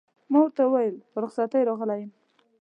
[0.31, 2.11] ما ورته وویل: په رخصتۍ راغلی یم.